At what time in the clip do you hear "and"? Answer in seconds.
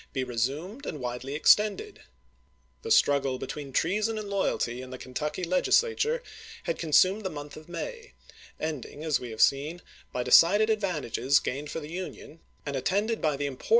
0.87-0.99, 4.17-4.31, 12.65-12.75